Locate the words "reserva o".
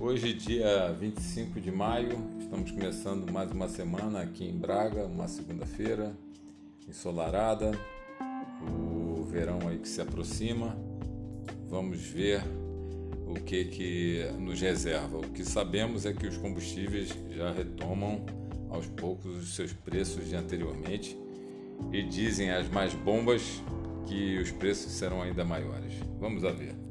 14.60-15.30